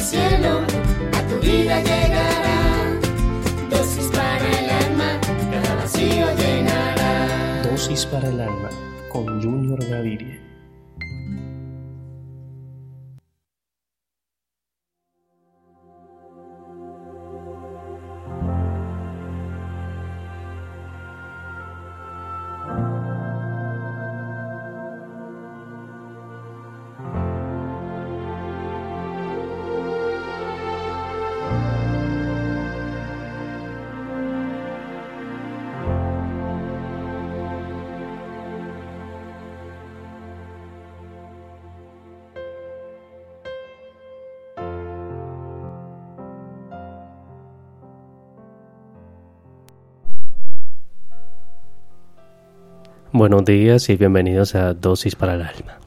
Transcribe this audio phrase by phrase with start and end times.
[0.00, 0.60] del cielo,
[1.12, 2.98] a tu vida llegará.
[3.68, 5.20] Dosis para el alma,
[5.50, 7.62] cada vacío llenará.
[7.70, 8.70] Dosis para el alma
[9.10, 10.39] con Junior Gaviria.
[53.20, 55.78] Buenos días y bienvenidos a Dosis para el Alma.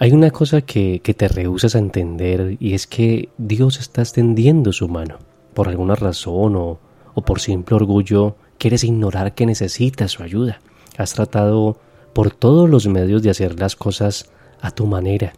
[0.00, 4.88] Hay una cosa que, te rehusas a entender y es que Dios está extendiendo su
[4.88, 5.18] mano.
[5.54, 6.80] Por alguna razón o,
[7.14, 10.58] o por simple orgullo quieres ignorar que necesitas su ayuda.
[10.98, 11.78] Has tratado
[12.12, 14.28] por todos los medios de hacer las cosas
[14.60, 15.32] a tu manera.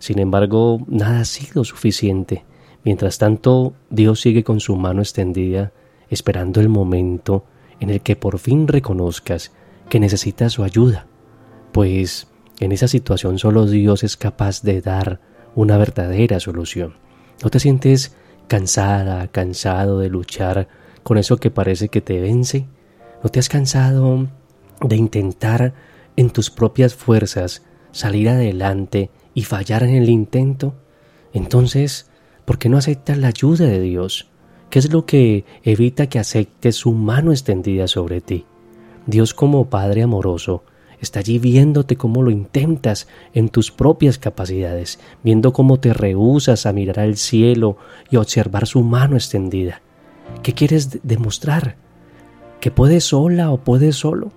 [0.00, 2.44] Sin embargo, nada ha sido suficiente.
[2.82, 5.70] Mientras tanto, Dios sigue con su mano extendida,
[6.10, 7.44] esperando el momento
[7.78, 9.52] en el que por fin reconozcas
[9.88, 11.06] que necesita su ayuda,
[11.72, 12.28] pues
[12.60, 15.20] en esa situación solo Dios es capaz de dar
[15.54, 16.94] una verdadera solución.
[17.42, 18.16] ¿No te sientes
[18.48, 20.68] cansada, cansado de luchar
[21.02, 22.66] con eso que parece que te vence?
[23.22, 24.28] ¿No te has cansado
[24.80, 25.74] de intentar
[26.16, 27.62] en tus propias fuerzas
[27.92, 30.74] salir adelante y fallar en el intento?
[31.32, 32.10] Entonces,
[32.44, 34.30] ¿por qué no aceptas la ayuda de Dios?
[34.70, 38.46] ¿Qué es lo que evita que aceptes su mano extendida sobre ti?
[39.06, 40.64] Dios como Padre amoroso
[41.00, 46.72] está allí viéndote cómo lo intentas en tus propias capacidades, viendo cómo te rehusas a
[46.72, 47.76] mirar al cielo
[48.10, 49.82] y observar su mano extendida.
[50.42, 51.76] ¿Qué quieres demostrar?
[52.60, 54.32] ¿Que puedes sola o puedes solo?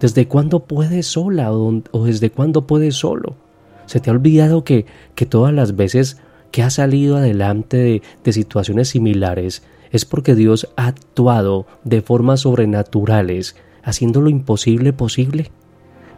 [0.00, 3.36] ¿Desde cuándo puedes sola o, desde cuándo puedes solo?
[3.84, 6.18] ¿Se te ha olvidado que, que todas las veces
[6.50, 12.40] que has salido adelante de, de situaciones similares es porque Dios ha actuado de formas
[12.40, 15.50] sobrenaturales haciendo lo imposible posible?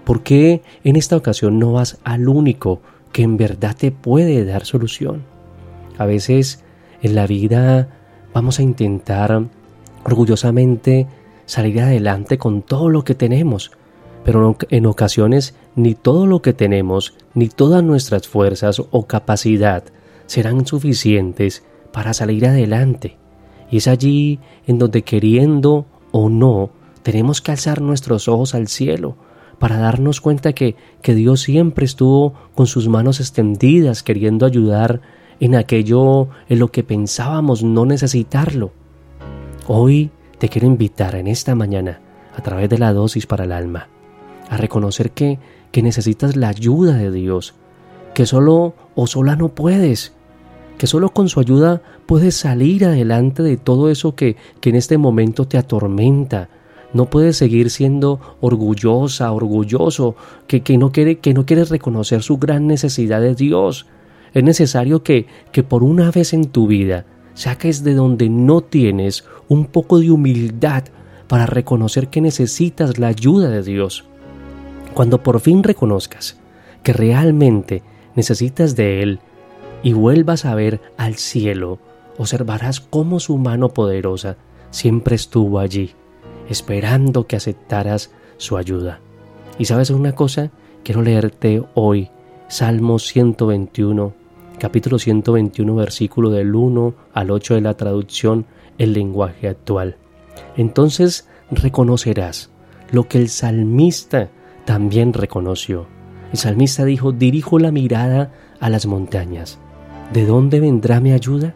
[0.05, 2.81] ¿Por qué en esta ocasión no vas al único
[3.13, 5.23] que en verdad te puede dar solución?
[5.99, 6.65] A veces
[7.03, 7.89] en la vida
[8.33, 9.45] vamos a intentar
[10.05, 11.07] orgullosamente
[11.47, 13.73] salir adelante con todo lo que tenemos,
[14.25, 19.85] pero en ocasiones ni todo lo que tenemos, ni todas nuestras fuerzas o capacidad
[20.27, 23.17] serán suficientes para salir adelante.
[23.71, 26.71] Y es allí en donde queriendo o no
[27.03, 29.17] tenemos que alzar nuestros ojos al cielo
[29.59, 35.01] para darnos cuenta que, que Dios siempre estuvo con sus manos extendidas queriendo ayudar
[35.39, 38.73] en aquello en lo que pensábamos no necesitarlo.
[39.67, 42.01] Hoy te quiero invitar en esta mañana,
[42.35, 43.89] a través de la dosis para el alma,
[44.49, 45.39] a reconocer que,
[45.73, 47.55] que necesitas la ayuda de Dios,
[48.15, 50.15] que solo o sola no puedes,
[50.79, 54.97] que solo con su ayuda puedes salir adelante de todo eso que, que en este
[54.97, 56.49] momento te atormenta,
[56.93, 62.67] no puedes seguir siendo orgullosa, orgulloso, que, que, no quiere, que no reconocer su gran
[62.67, 63.87] necesidad de Dios.
[64.35, 69.25] Es necesario que, que por una vez en tu vida saques de donde no tienes
[69.49, 70.85] un poco de humildad
[71.29, 74.05] para reconocer que necesitas la ayuda de Dios.
[74.95, 76.39] Cuando por fin reconozcas
[76.83, 77.83] que realmente
[78.17, 79.21] necesitas de Él
[79.85, 81.79] y vuelvas a ver al cielo,
[82.19, 84.37] observarás cómo su mano poderosa
[84.71, 85.95] siempre estuvo allí
[86.51, 89.01] esperando que aceptaras su ayuda.
[89.59, 90.51] Y sabes una cosa,
[90.85, 92.11] quiero leerte hoy
[92.49, 94.13] Salmo 121,
[94.59, 98.47] capítulo 121, versículo del 1 al 8 de la traducción,
[98.77, 99.97] el lenguaje actual.
[100.57, 102.51] Entonces reconocerás
[102.91, 104.31] lo que el salmista
[104.65, 105.87] también reconoció.
[106.33, 109.59] El salmista dijo, dirijo la mirada a las montañas.
[110.13, 111.55] ¿De dónde vendrá mi ayuda?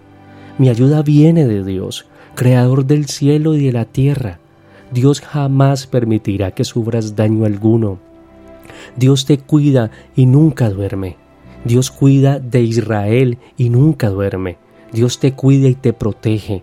[0.58, 2.06] Mi ayuda viene de Dios,
[2.37, 4.38] creador del cielo y de la tierra.
[4.94, 7.99] Dios jamás permitirá que sufras daño alguno.
[8.94, 11.17] Dios te cuida y nunca duerme.
[11.64, 14.56] Dios cuida de Israel y nunca duerme.
[14.93, 16.62] Dios te cuida y te protege.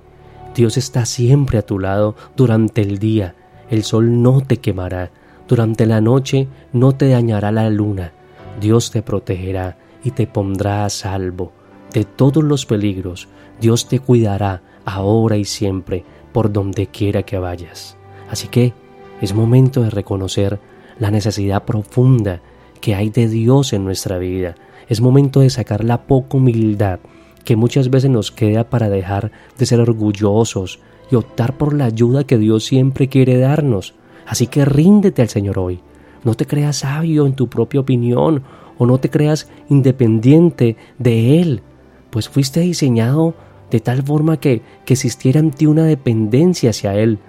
[0.56, 3.36] Dios está siempre a tu lado durante el día.
[3.69, 5.12] El sol no te quemará.
[5.50, 8.13] Durante la noche no te dañará la luna.
[8.62, 11.51] Dios te protegerá y te pondrá a salvo
[11.92, 13.27] de todos los peligros.
[13.60, 17.98] Dios te cuidará ahora y siempre por donde quiera que vayas.
[18.31, 18.74] Así que
[19.22, 20.60] es momento de reconocer
[20.98, 22.42] la necesidad profunda
[22.80, 24.56] que hay de Dios en nuestra vida.
[24.88, 27.00] Es momento de sacar la poca humildad
[27.44, 30.80] que muchas veces nos queda para dejar de ser orgullosos
[31.12, 33.95] y optar por la ayuda que Dios siempre quiere darnos.
[34.25, 35.81] Así que ríndete al Señor hoy.
[36.24, 38.44] No te creas sabio en tu propia opinión
[38.77, 41.62] o no te creas independiente de Él,
[42.10, 43.36] pues fuiste diseñado
[43.69, 47.19] de tal forma que, que existiera en ti una dependencia hacia Él.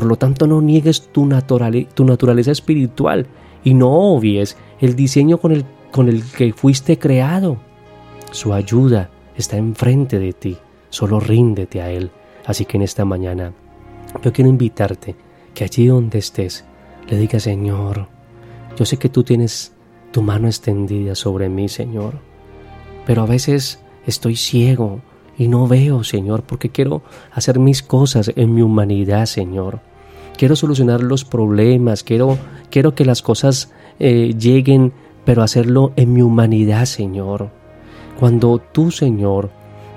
[0.00, 1.28] Por lo tanto, no niegues tu,
[1.92, 3.26] tu naturaleza espiritual
[3.62, 7.58] y no obvies el diseño con el, con el que fuiste creado.
[8.30, 10.56] Su ayuda está enfrente de ti,
[10.88, 12.10] solo ríndete a Él.
[12.46, 13.52] Así que en esta mañana
[14.22, 15.16] yo quiero invitarte
[15.52, 16.64] que allí donde estés
[17.06, 18.08] le digas, Señor,
[18.78, 19.74] yo sé que tú tienes
[20.12, 22.14] tu mano extendida sobre mí, Señor,
[23.04, 25.02] pero a veces estoy ciego
[25.36, 27.02] y no veo, Señor, porque quiero
[27.32, 29.89] hacer mis cosas en mi humanidad, Señor.
[30.36, 32.38] Quiero solucionar los problemas, quiero,
[32.70, 34.92] quiero que las cosas eh, lleguen,
[35.24, 37.50] pero hacerlo en mi humanidad, Señor.
[38.18, 39.50] Cuando tú, Señor,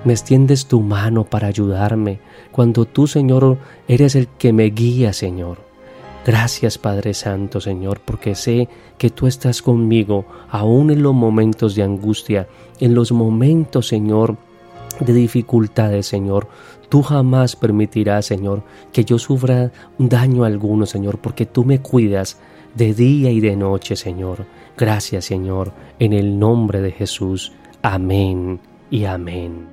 [0.04, 2.20] me extiendes tu mano para ayudarme,
[2.52, 3.58] cuando tú, Señor,
[3.88, 5.60] eres el que me guía, Señor.
[6.26, 11.84] Gracias, Padre Santo, Señor, porque sé que tú estás conmigo, aún en los momentos de
[11.84, 12.48] angustia,
[12.80, 14.38] en los momentos, Señor,
[15.04, 16.48] de dificultades, Señor.
[16.90, 22.40] Tú jamás permitirás, Señor, que yo sufra daño alguno, Señor, porque tú me cuidas
[22.76, 24.46] de día y de noche, Señor.
[24.78, 27.52] Gracias, Señor, en el nombre de Jesús.
[27.82, 28.60] Amén
[28.90, 29.73] y amén.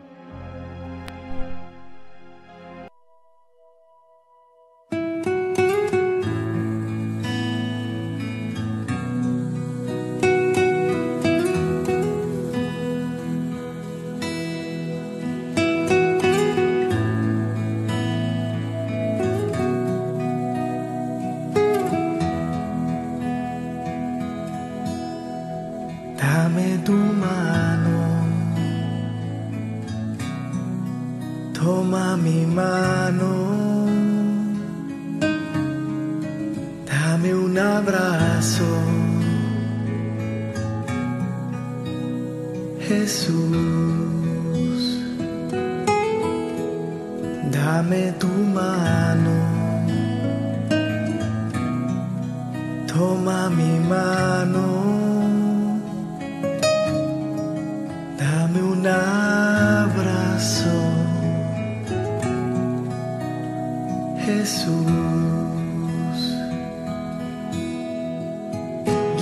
[42.90, 44.82] Jesús,
[47.52, 49.36] dame tu mano,
[52.92, 54.66] toma mi mano,
[58.18, 60.76] dame un abrazo.
[64.26, 64.86] Jesús.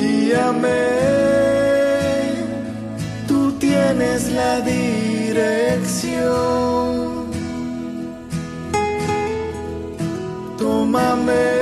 [0.00, 0.97] Guíame,
[4.18, 6.08] tienes la dirección.
[10.58, 11.57] Tómame,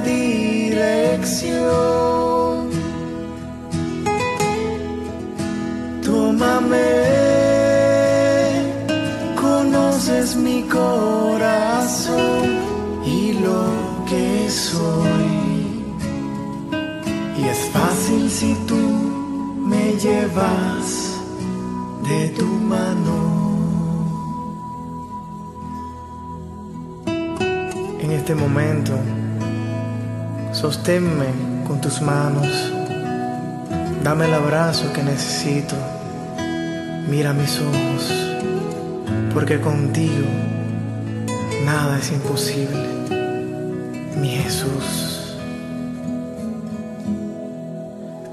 [0.00, 1.58] dirección.
[6.04, 6.78] Tómame,
[9.40, 12.18] conoces mi corazón
[13.04, 13.64] y lo
[14.08, 15.28] que soy.
[17.38, 18.76] Y es fácil si tú
[19.66, 21.18] me llevas
[22.08, 23.16] de tu mano.
[28.00, 28.94] En este momento,
[30.60, 31.26] sosténme
[31.68, 32.48] con tus manos.
[34.02, 35.76] Dame el abrazo que necesito.
[37.08, 38.02] Mira mis ojos,
[39.32, 40.26] porque contigo
[41.64, 42.86] nada es imposible.
[44.20, 45.36] Mi Jesús.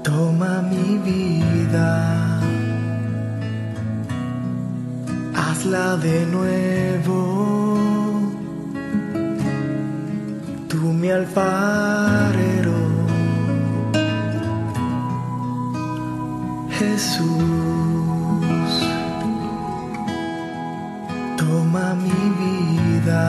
[0.02, 2.40] Toma mi vida,
[5.34, 7.35] hazla de nuevo.
[10.86, 12.78] Tú mi alfarero,
[16.78, 17.26] Jesús.
[21.36, 23.24] Toma mi vida,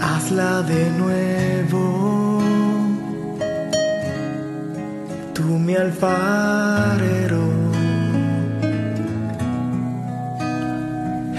[0.00, 2.42] hazla de nuevo.
[5.32, 7.44] tú mi alfarero,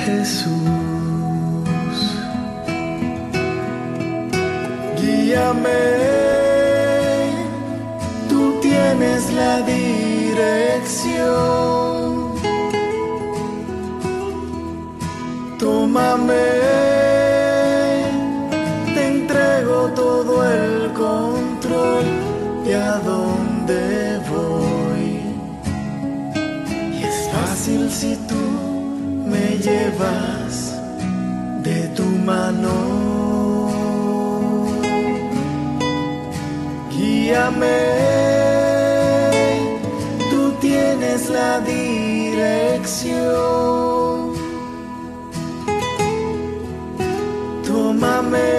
[0.05, 0.88] Jesús.
[5.49, 5.81] Guíame,
[8.29, 11.09] tú tienes la dirección.
[15.57, 16.35] Tómame,
[18.93, 22.05] te entrego todo el control
[22.65, 25.21] y a dónde voy.
[26.93, 28.35] Y es fácil si tú
[29.25, 30.38] me llevas.
[42.39, 44.33] Dirección.
[47.65, 48.51] Tómame,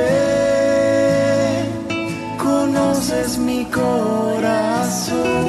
[2.38, 5.46] conoces mi corazón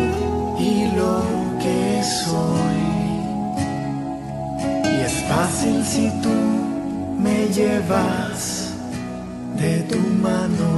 [0.60, 1.16] y lo
[1.62, 2.84] que soy.
[4.92, 6.36] Y es fácil si tú
[7.26, 8.74] me llevas
[9.62, 10.70] de tu mano.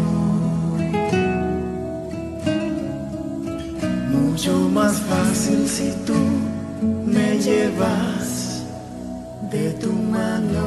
[4.12, 6.20] Mucho más fácil si tú
[7.06, 8.64] me llevas
[9.52, 10.66] de tu mano.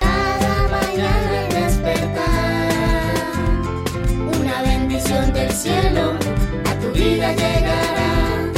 [0.00, 2.72] Cada mañana al despertar,
[4.40, 6.14] una bendición del cielo
[6.66, 8.50] a tu vida llegará.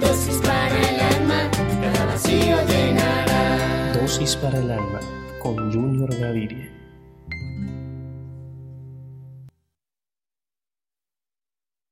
[0.00, 1.50] Dosis para el alma,
[1.82, 3.92] cada vacío llenará.
[4.00, 5.00] Dosis para el alma
[5.42, 6.67] con Junior Gaviria.